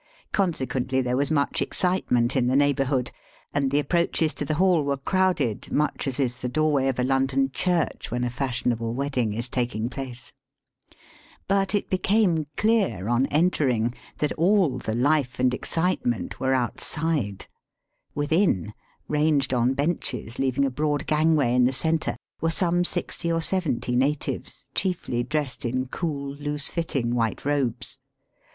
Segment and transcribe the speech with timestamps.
[0.33, 3.11] Conse quently there was much excitement in the neighbourhood,
[3.53, 5.41] and the approaches to the hall Digitized by VjOOQIC 188 EAST BY WEST.
[5.45, 9.33] were crowded much as is the doorway of a London church when a fashionable wedding
[9.33, 10.33] is taking place.
[11.47, 17.45] But it became clear on enter ing that all the life and excitement were outside.
[18.15, 18.73] Within,
[19.07, 23.95] ranged on benches leaving a broad gangway in the centre, were some sixty or seventy
[23.95, 27.99] natives, chiefly dressed in cool, loose fitting white robes.